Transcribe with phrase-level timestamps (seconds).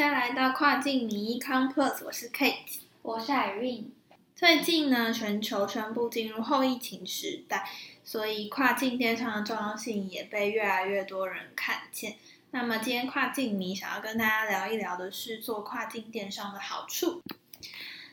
[0.00, 3.88] 家来到跨境迷 Complex，我是 Kate，我是 Irene。
[4.34, 7.68] 最近呢，全球宣布进入后疫情时代，
[8.02, 12.16] 所以跨境电商的重要性也被越来越多人看见。
[12.52, 17.20] 那么今天跨境迷想要跟大家聊一聊的是做跨境电商的好处。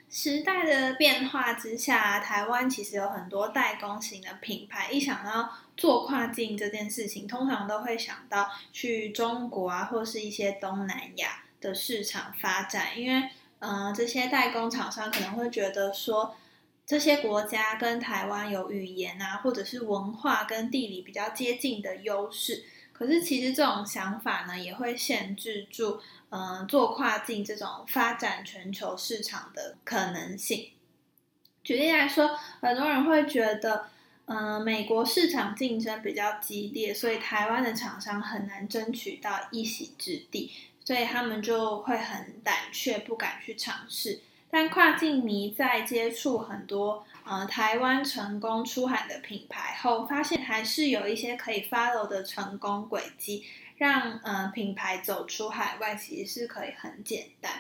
[0.09, 4.91] 时代的变化之下，台湾其实有很多代工型的品牌。
[4.91, 12.99] 一想到做跨境这件事情，通常都会想到去中国啊，或是一些东南亚的市场发展。
[12.99, 13.29] 因为，
[13.59, 16.35] 嗯，这些代工厂商可能会觉得说，
[16.85, 22.63] 这些国家跟台湾有语言啊，或者是文化跟地理比较接近的优势。
[22.93, 25.99] 可是，其实这种想法呢，也会限制住。
[26.29, 30.71] 嗯，做跨境这种发展全球市场的可能性。
[31.63, 33.87] 举例来说，很多人会觉得，
[34.25, 40.51] 嗯，美国市场竞争比较激烈，所以台湾的厂商很难争取到一席之地，
[40.87, 44.21] 所以他们就会很胆怯，不敢去尝试。
[44.49, 53.43] 但跨境迷在接触很多呃台湾成功出海的品牌后，发现还是有一些可以 follow 的成功轨迹。
[53.75, 57.51] 让呃品牌走出海外其实是可以很简单，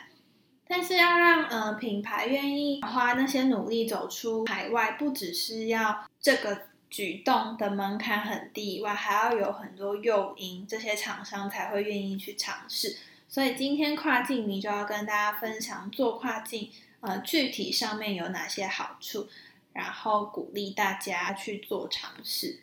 [0.65, 12.97] 但是要让呃品牌愿意花那些努力走出海外，不只是要这个举动的门槛很低以外，还要有很多诱因，这些厂商才会愿意去尝试。
[13.27, 19.27] 所以今天跨境你就要跟大家分享做跨境呃具体上面有哪些好处，
[19.73, 22.59] 然后鼓励大家去做尝试。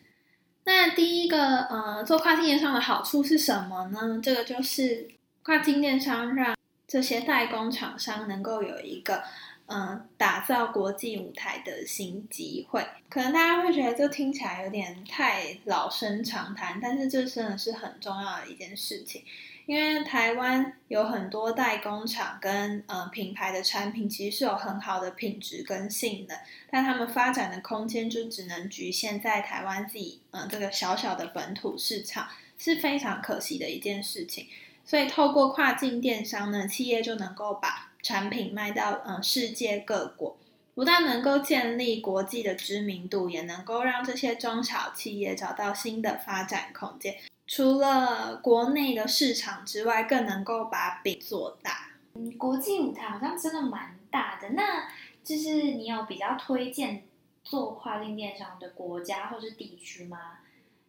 [0.65, 4.19] 那第一个，呃，做跨境电商的好处是什么呢？
[4.23, 5.09] 这个就是
[5.43, 6.57] 跨境电商让
[6.89, 9.23] 这些代工厂商能够有一个，
[9.67, 12.83] 嗯，打造国际舞台的新机会。
[13.11, 19.23] 可能大家会觉得这听起来有点太老生常谈，但是这真的是很重要的一件事情。
[19.67, 26.39] 因为台湾有很多代工厂跟呃品牌的产品，其实是有很好的品质跟性能，
[26.71, 34.47] 但他们发展的空间就只能局限在台湾自己呃这个小小的本土市场，是非常可惜的一件事情。
[34.85, 40.37] 所以透过跨境电商呢，企业就能够把产品卖到嗯世界各国，
[40.75, 47.17] 不但能够建立国际的知名度，也能够让这些中小企业找到新的发展空间。
[47.57, 51.87] 除了国内的市场之外，更能够把饼做大。
[52.15, 54.49] 嗯，国际舞台好像真的蛮大的。
[54.55, 54.89] 那
[55.23, 57.05] 就是你有比较推荐
[57.45, 60.39] 做跨境电商的国家或是地区吗？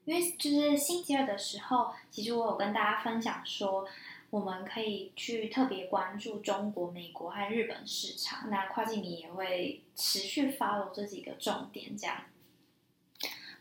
[0.06, 3.88] 因为就是星期二的时候，其实我有跟大家分享说，
[4.32, 8.50] 我们可以去特别关注中国、美国和日本市场。
[8.50, 12.18] 那跨境你也会持续 follow 这几个重点，这样。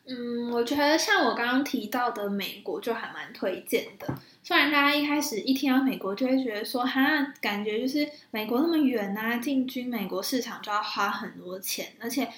[0.06, 4.06] 嗯，我觉得像我刚刚提到的美国就还蛮推荐的。
[4.42, 7.00] 虽然大家一开始一听到美国就会觉得说，哈，
[7.40, 12.28] 感觉就是美国那么远啊，进军美国市场就要花很多钱，而且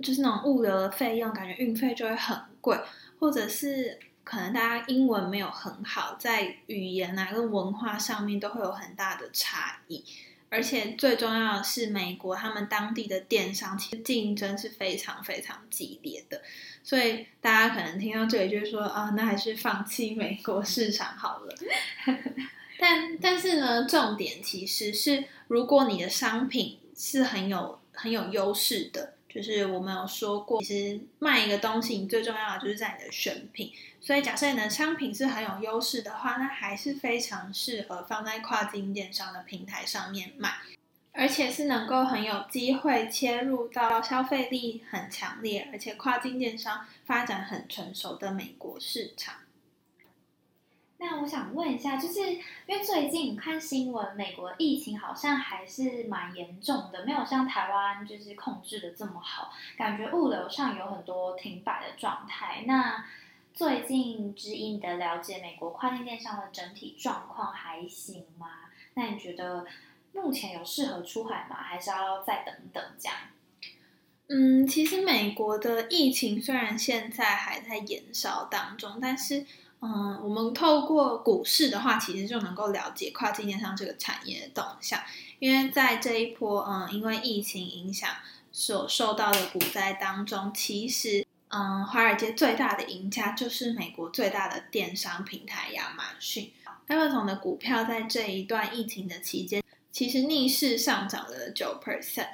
[0.00, 2.78] 就是那种物流的费用，感觉运费就会很贵，
[3.18, 10.04] 或者是可能大家英文没有很好，在语言啊跟文化上面都会有很大的差异。
[10.50, 16.40] 而且最重要的是，美国他们当地的电商其实竞争是非常非常激烈的，
[16.82, 21.54] 所以大家可能听到这里就是说啊，那还是放弃美国市场好了。
[22.80, 29.17] 但但是呢，重点其实是，如果你的商品是很有很有优势的。
[29.28, 33.72] 就是我们有说过，其实卖一个东西，你最重要的就是在你的选品。
[34.00, 40.54] 所以，假设你的商品是很有优势的话，那还是非常适合放在跨境电商的平台上面卖，
[41.12, 49.34] 而且是能够很有机会切入到消费力很强烈，而且跨境电商发展很成熟的美国市场。
[51.00, 62.64] 那我想问一下，就是因为最近看新闻，美国疫情好像还是蛮严重的，没有像台湾就是控制的这么好，感觉物流上有很多停摆的状态。
[62.66, 63.04] 那
[63.54, 68.48] 最近知音的了解，美国跨境电商的整体状况还行吗？
[68.94, 69.64] 那你觉得
[70.12, 71.56] 目前有适合出海吗？
[71.62, 73.16] 还是要再等等这样？
[74.26, 79.46] 嗯，其实美国的疫情虽然现在还在延烧当中，但是。
[79.80, 85.00] 嗯，我们透过股市的话，其实就能够了解跨境电商这个产业的动向。
[85.38, 88.10] 因为在这一波，嗯，因为疫情影响
[88.50, 96.50] 所受到的股灾当中，其实，嗯，华尔街最大的赢家就是美国最大的电商平台亚马逊。
[96.88, 102.30] Amazon 的股票在这一段疫情的期间，其实逆势上涨了九 percent，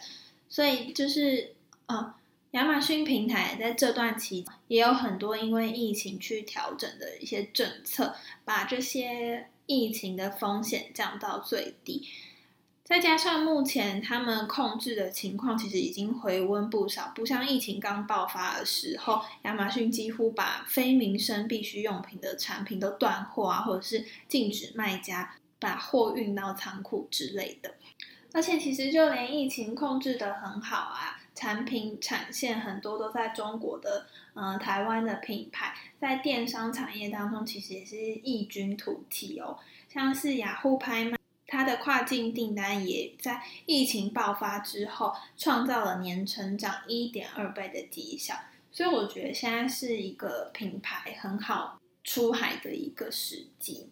[0.49, 1.55] 所以就是，
[1.89, 2.15] 嗯。
[2.55, 8.15] 亚马逊平台在这段期也有很多因为疫情去调整的一些政策，
[8.45, 12.09] 把这些疫情的风险降到最低。
[12.85, 27.75] 再加上目前他们控制的情况其实已经回温不少，不像疫情刚爆发的时候，亚马逊几乎把非民生必需用品的产品都断货啊，或者是禁止卖家把货运到仓库之类的。
[28.33, 39.59] 而且其实就连疫情控制的很好啊，产品产线很多都在中国的，嗯，台湾的品牌在电商产业当中其实也是异军突起哦，
[39.89, 41.19] 像是雅虎拍卖。
[41.47, 48.35] 它的跨境订单也在疫情爆发之后创造了年成长一点二倍的绩效，
[48.73, 53.89] 所以我觉得现在是一个品牌很好出海的一个时机。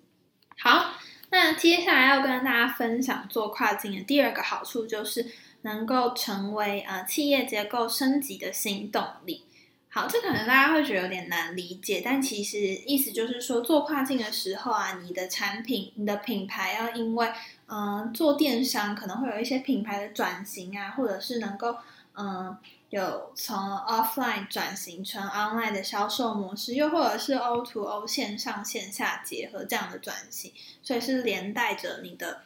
[0.59, 0.94] 好，
[1.31, 5.31] 那接下来要跟大家分享做跨境的第二个好处，就是
[5.62, 9.44] 能够成为呃企业结构升级的新动力。
[9.88, 17.31] 好，这可能大家会觉得有点难理解，但其实意思就是说，做跨境的时候啊，你的产品、你的品牌要因为，
[17.67, 21.76] 嗯，做电商可能会有一些品牌的转型啊，或者是能够，
[22.17, 22.56] 嗯，
[22.88, 30.50] 有从 offline 转型成 online 的销售模式，又或者是 O to O 线上线下结合这样的转型，
[30.82, 32.41] 所以是连带着你的，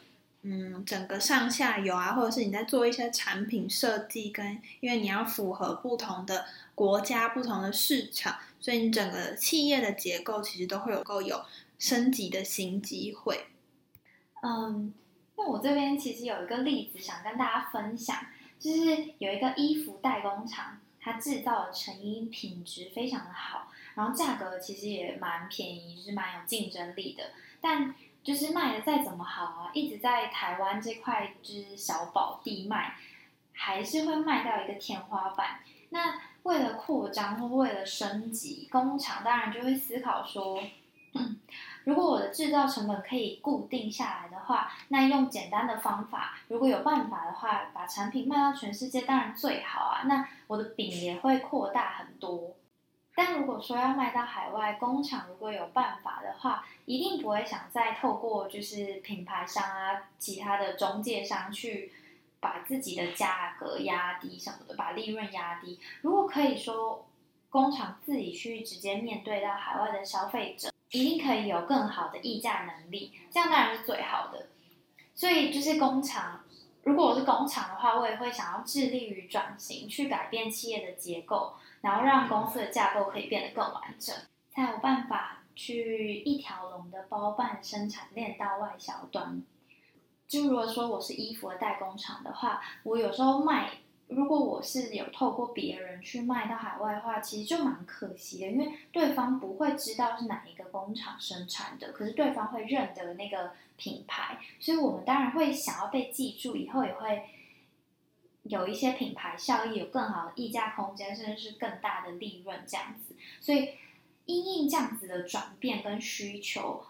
[0.49, 6.47] 嗯，整个上下游啊，或者是你在做一些产品设计，跟因为你要符合不同的。
[6.77, 11.43] 国家不同的市场，所以你整个企业的结构其实都会有够有
[11.79, 13.47] 升级的新机会。
[14.43, 14.93] 嗯，
[15.39, 18.15] 那我这边其实有一个例子想跟大家分享，
[18.61, 27.31] 就是有一个衣服代工厂，它制造的成衣品质非常的好，然后价格其实也蛮便宜，是蛮有竞争力的。
[27.63, 27.95] 但
[28.27, 32.97] 就是卖的再怎么好啊，一直在台湾这块就是小宝地卖，
[33.53, 35.61] 还是会卖到一个天花板。
[35.91, 40.61] 那为了扩张或为了升级，工厂当然就会思考说，
[41.85, 50.03] 如果我的制造成本可以固定下来的话，那用简单的方法，如果有办法的话，把产品卖到全世界当然最好啊。
[50.07, 52.57] 那我的饼也会扩大很多。
[53.17, 61.91] 但如果说要卖到海外，工厂如果有办法的话，一定不会想再透过就是品牌商啊，其他的中介商去。
[62.39, 65.81] 把自己的价格压低什么的，把利润压低。
[66.03, 67.05] 如果可以说
[67.51, 74.49] 工厂自己去直接面对到海外的消费者，一定可以有更好的议价能力，这样当然是最好的。
[75.15, 76.45] 所以就是工厂，
[76.85, 81.55] 如果我是工厂的话，我也会想要致力于转型，去改变企业的结构，
[81.87, 84.13] 然后让公司的架构可以变得更完整，
[84.51, 89.41] 才有办法去一条龙的包办生产链到外销端。
[90.27, 93.71] 就如果说我是衣服的代工厂的话，我有时候卖，
[94.09, 107.23] 如果我是有透过别人去卖到海外的话，其实就蛮可惜的，因为对方不会知道是哪一个工厂生产的，可是对方会认得那个品牌，所以我们当然会想要被记住，以后也会
[108.49, 113.15] 有一些品牌效益，有更好的溢价空间，甚至是更大的利润这样子。
[113.41, 113.71] 所以
[114.25, 116.85] 因应这样子的转变跟需求。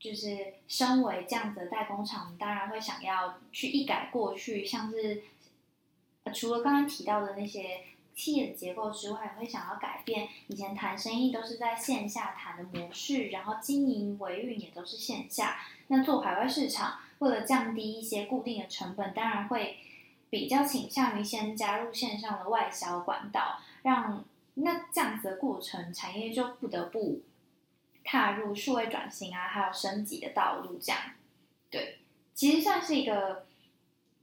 [0.00, 5.24] 就是身为这样子的代工厂，当然会想要去一改过去，像是
[6.32, 7.80] 除了刚刚提到的那些
[8.14, 15.58] 企业的结构之外，会想要改变以前谈生意都是在线下谈的模式，然后经营维运也都是线下。
[15.88, 19.76] 那做海外市场，为了降低一些固定的成本，当然会
[20.30, 27.20] 比较倾向于先加入线上的外销管道，让那这样子的过程，产业就不得不。
[28.02, 30.98] 踏入数位转型啊，还有升级的道路，这样，
[31.70, 31.98] 对，
[32.34, 33.44] 其实算是一个，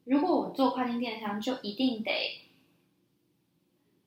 [0.04, 2.42] 如果我做跨境电商，就一定得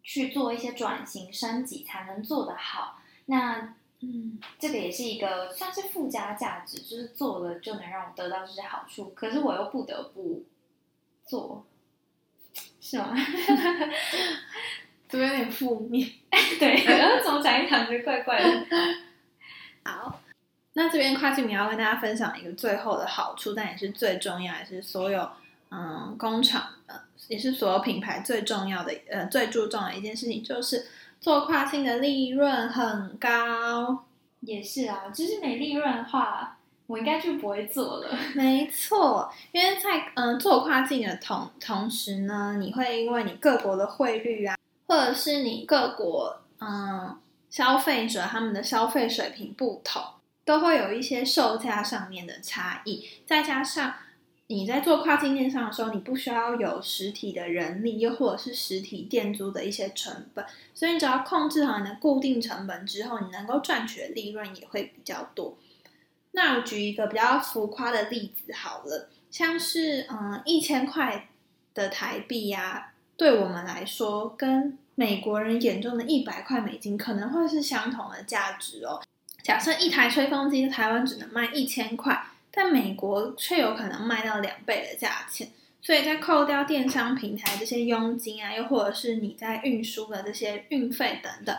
[0.02, 3.00] 去做一些转型升级，才能做得好。
[3.26, 10.42] 那，嗯，这个也是一个算是附加价值，就是做了就能让我得到这些好处，可是我又不得不
[11.25, 11.64] 做，
[12.81, 13.15] 是吗？
[15.09, 16.09] 怎么有点负面，
[16.59, 18.67] 对，然后怎么讲一讲就怪怪的。
[19.85, 20.21] 好，
[20.75, 25.29] 那这边跨境你要跟大家分享一个最后的好处，但也是最重要，也是所有
[25.71, 26.95] 嗯工厂呃，
[27.29, 30.87] 也是所有品牌最重要的呃最注重的一件事情，就是
[31.21, 34.05] 做跨境的利润很高。
[34.43, 36.60] 也是啊，就是没利润的话，
[36.90, 38.18] 我应该就不会做了。
[38.35, 44.56] 没错，因为在嗯做跨境的同同时呢，你会因为你各国的汇率啊，
[44.87, 47.18] 或者是你各国嗯。
[47.50, 50.00] 消费者他们的消费水平不同，
[50.44, 53.04] 都会有一些售价上面的差异。
[53.26, 53.92] 再加上
[54.47, 65.59] 你在做跨境电商的时候，你不需要有实体的人力，又或者是实体店租的一些成本，所以你只要控制好你的固定成本之后，你能够赚取的利润也会比较多。
[66.33, 71.29] 那我举一个比较浮夸的例子好了，像是嗯一千块
[71.75, 79.03] 的台币呀，对我们来说，跟美国人眼中的一百块美金可能会是相同的价值哦。
[79.43, 85.49] 假设一台吹风机在台湾只能卖一千块，但美国却有可能卖到两倍的价钱。
[85.83, 91.57] 所以在扣掉电商平台这些佣金啊，又或者是你在运输的这些运费等等，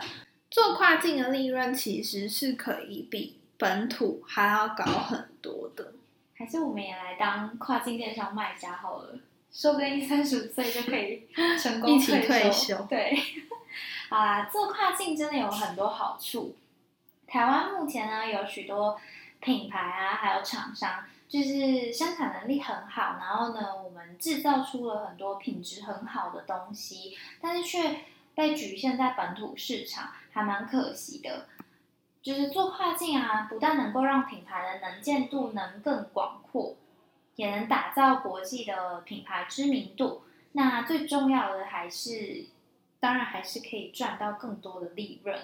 [0.48, 5.92] 做跨境的利润其实是可以比本土还要高很多的。
[6.34, 9.20] 还是我们也来当跨境电商卖家好了，
[9.52, 11.28] 说不定三十五岁就可以
[11.62, 12.76] 成功一起退休。
[12.90, 13.16] 对，
[14.10, 16.56] 好啦，做跨境真的有很多好处。
[17.28, 19.00] 台湾目前呢有许多
[19.38, 21.04] 品牌啊，还有厂商。
[21.28, 28.00] 就是生产能力很好，然后呢，我们制造出了很多品质很好的东西，但是却
[28.34, 31.46] 被局限在本土市场，还蛮可惜的。
[32.22, 36.76] 就是做跨境啊，不但能够让品牌的能见度能更广阔，
[37.34, 40.22] 也能打造国际的品牌知名度。
[40.52, 42.44] 那最重要的还是，
[43.00, 45.36] 当然还是可以赚到更多的利润。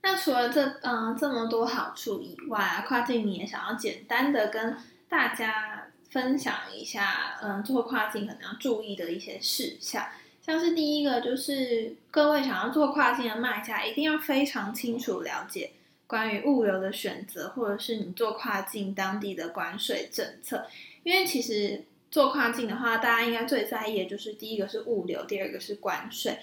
[0.00, 10.06] 那除了这嗯这么多好处以外啊，跨境你也想要简单的跟大家分享一下，嗯，做跨境可能要注意的一些事项，
[10.48, 15.72] 像是第一个就是各位想要做跨境的卖家，一定要非常清楚了解
[16.06, 20.66] 关于物流的选择，或者是你做跨境当地的关税政策，
[21.02, 26.38] 因为其实做跨境的话，大家应该最在意的就是第一个是物流，第二个是关税。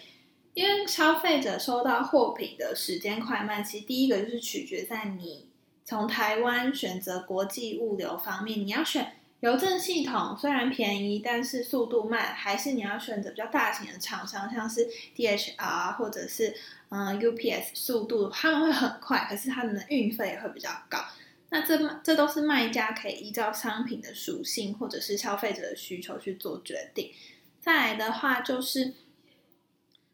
[0.53, 5.47] 因为消费者收到货品的时间快慢，其实第一个就是取决在你
[5.83, 9.13] 从台湾选择国际物流方面，你要选
[9.45, 16.51] 邮政系统，虽然便宜，但是速度慢，还是你要选择比较大型的厂商，像是 DHR 或者是
[16.89, 20.97] 嗯 UPS，速度他们会很快，可是他们的运费也会比较高。
[21.49, 27.11] 那这这都是卖家可以依照商品的属性或者是消费者的需求去做决定。
[27.61, 28.93] 再来的话就是。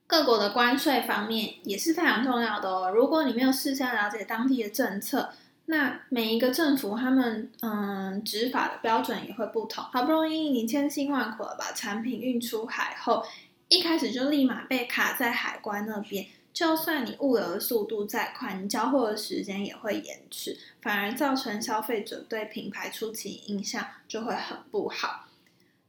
[0.07, 2.91] 各国的关税方面也是非常重要的哦。
[2.93, 5.31] 如果你没有事先了解当地的政策，
[5.72, 9.82] 那每一个政府他们嗯执法的标准也会不同。
[9.86, 13.25] 好不容易你千辛万苦的把产品运出海后，
[13.70, 25.28] 一开始就立马被卡在海关那边，就算你物流的速度再快，你交货的时间也会延迟，反而造成消费者对品牌初期印象就会很不好。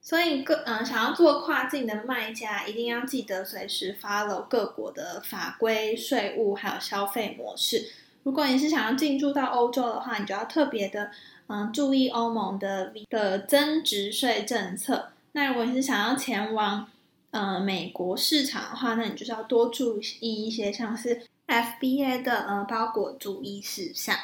[0.01, 7.91] 所以各嗯，想要做跨境的卖家，一定要记得随时 follow 各国的法规、税务还有消费模式。
[8.23, 11.11] 如果你是想要进驻到欧洲的话，你就要特别的
[11.49, 15.13] 嗯注意欧盟的的增值税政策。
[15.33, 16.89] 那如果你是想要前往
[17.31, 24.17] 呃美国市场的话，那你就是要多注意一些像是 FBA 的呃包裹注意事项。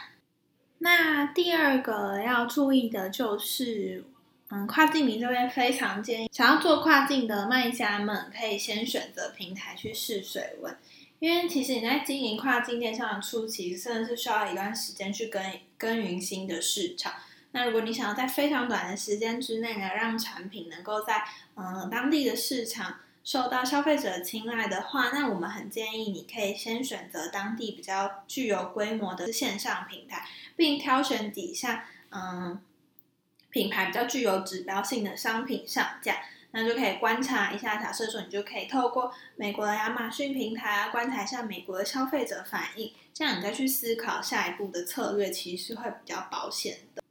[0.79, 4.05] 那第二个要注意的就是。
[4.51, 10.75] 嗯，跨境民这边非常建议，想要做跨境的卖家们可以先选择平台去试水温，
[11.19, 15.43] 因为其实你在经营跨境电商的初期，真的是需要一段时间去耕
[15.77, 17.13] 耕耘新的市场。
[17.53, 21.25] 那如果你想要在非常短的时间之内呢，让产品能够在
[21.57, 32.61] 嗯当地的市场受到消费者青睐的话，那我们很建议你可以先选择当地比较具有规模的线上平台，并挑选底下嗯。
[33.51, 36.19] 品牌比较具有指标性的商品上架，
[36.53, 37.77] 那就可以观察一下。
[37.77, 47.03] 假设说，你就可以透过美国的亚马逊平台啊，观察一下美国的消费者反应，这样你再去思考下一步的策略，其实是会比较保险的。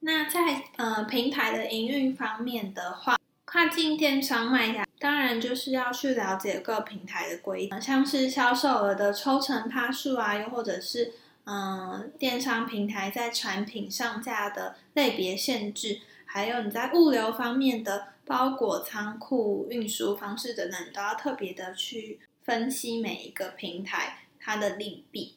[0.00, 11.14] 那在呃平台的营运方面的话，跨境电商卖家当然就是要去了解各平台的规则，像是销售额的抽成趴数啊，又或者是。
[11.48, 25.36] 嗯，电商平台在产品上架的类别限制，还有你在物流方面的包裹仓库运输方式等等，都要特别的去分析每一个平台它的利弊。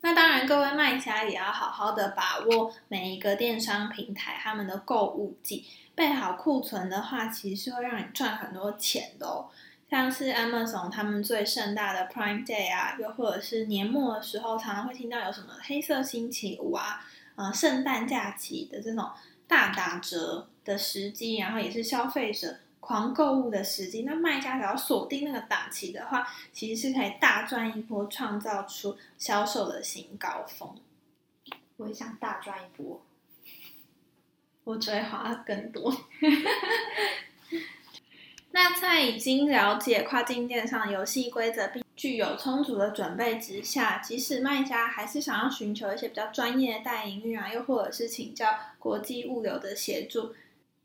[0.00, 9.48] 那当然，各位卖家也要好好的把握每一个电商平台他们的购物季，备好库存的话，其实是会让你赚很多钱的哦。
[9.88, 17.04] 像是 Amazon 他们最盛大的 Prime Day 啊，又或者是年末的时候，常常会听到有什么黑色星期五啊，
[17.36, 19.08] 呃，圣诞假期的这种
[19.46, 24.02] 大打折的时机，然后也是消费者狂购物的时机。
[24.02, 30.74] 那卖家只要锁定那个档期的话，其实是可以大赚一波，创造出销售的新高峰。
[31.76, 33.02] 我也想大赚一波，
[34.64, 35.96] 我只会花更多。
[38.54, 50.34] 那在已经了解跨境电商游戏规则并具有充足的准备之下，即使卖家还是想要寻求一些比较专业的代营运啊，又或者是请教国际物流的协助，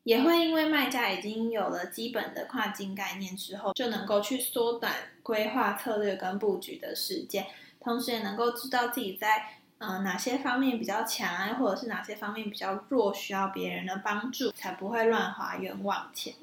[0.07, 7.45] 也会因为卖家已经有了基本的跨境概念之后，就能够去缩短规划策略跟布局的时间，
[7.81, 9.49] 同时也能够知道自己在
[9.79, 16.35] 呃哪些方面比较强，或者是哪些方面比较弱，需要别人的帮助，才不会乱花冤枉钱。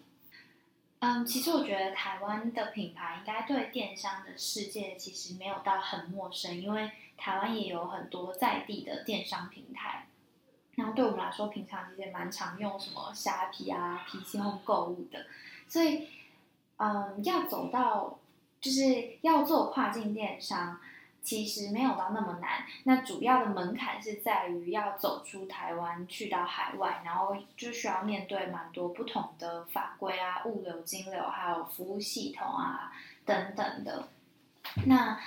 [0.98, 10.06] 嗯，其实我觉得台湾的品牌应该对电商的世界其实没有到很陌生，因为台湾也有很多在地的电商平台。
[10.76, 15.26] 然后对我们来说，平常其实也蛮常用什么虾皮啊、PC Home 购物的。
[15.68, 16.08] 所以，
[16.76, 18.18] 嗯，要走到
[18.60, 20.80] 就是要做跨境电商。
[21.22, 32.92] 其实没有到那么难，那主要的门槛是在于要走出台湾去到海外，然后就需要面对蛮多不同的法规啊、物流、金流，还有服务系统啊
[33.24, 34.06] 等等的。
[34.84, 35.18] 那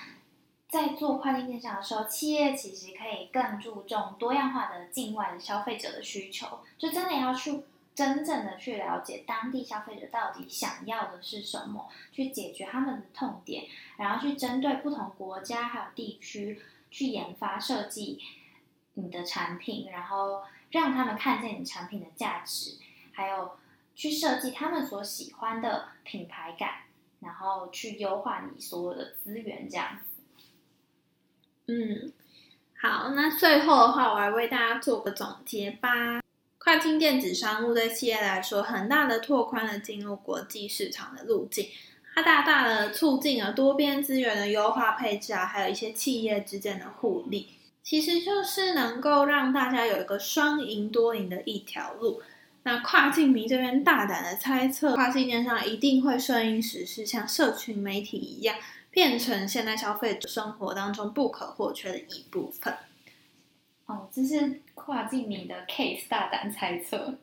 [0.68, 7.62] 在做跨境电商的时候，企业其实可以更注重多样化的境外的消费者的需求，就真的要去。
[7.94, 13.64] 真正的去了解当地消费者到底想要的是什么，去解决他们的痛点，
[13.96, 18.20] 然后去针对不同国家还有地区去研发设计
[18.94, 22.78] 你的产品，然后让他们看见你产品的价值，
[23.10, 23.50] 还有
[23.96, 26.82] 去设计他们所喜欢的品牌感，
[27.18, 29.98] 然后去优化你所有的资源，这样。
[31.68, 32.12] 嗯，
[32.80, 36.22] 好，那最后的话，我来为大家做个总结吧。
[36.56, 41.68] 跨境电子商务对企业来说，很大的拓宽了进入国际市场的路径，
[42.14, 47.48] 它大大的促进了多边资源的优化配置啊，还有一些企业之间的互利，
[47.82, 52.22] 其实就是能够让大家有一个双赢多赢的一条路。
[52.64, 58.56] 那跨境迷这边大胆的猜测，跨境电商一定会顺应时势，像社群媒体一样，
[58.98, 62.74] 变成现代消费者生活当中不可或缺的一部分。
[63.86, 67.14] 哦，这是跨境你的 case，大胆猜测，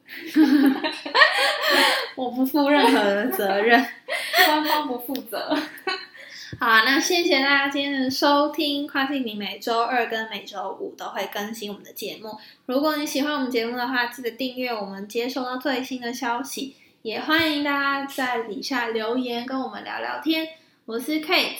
[2.16, 3.86] 我不负任何的责任，
[4.48, 5.54] 官方不负责。
[6.58, 12.38] 好，那谢谢大家今天的收听，跨境你每周二跟每周五都会更新我们的节目。
[12.68, 16.78] 如果你喜欢我们节目的话，记得订阅我们，接收到最新的消息。
[17.02, 20.48] 也欢迎大家在底下留言跟我们聊聊天。
[20.86, 21.58] 我是 Kate。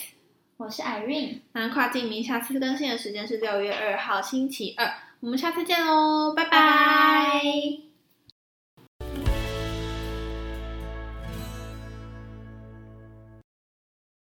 [0.56, 4.88] 我是 Irene，那跨境迷下次更新的时间是六月二号星期二，
[5.20, 7.85] 我们下次见喽，拜拜。